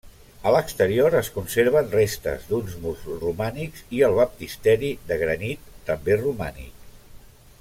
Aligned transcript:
A 0.49 0.51
l'exterior 0.53 1.15
es 1.19 1.27
conserven 1.35 1.91
restes 1.97 2.47
d'uns 2.53 2.77
murs 2.85 3.05
romànics 3.25 3.85
i 3.99 4.03
el 4.09 4.17
baptisteri 4.23 4.91
de 5.11 5.21
granit 5.25 5.71
també 5.91 6.19
romànic. 6.27 6.93